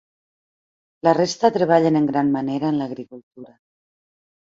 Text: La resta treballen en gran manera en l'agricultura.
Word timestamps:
La 1.09 1.13
resta 1.17 1.53
treballen 1.59 2.01
en 2.01 2.09
gran 2.15 2.35
manera 2.39 2.75
en 2.75 2.83
l'agricultura. 2.83 3.57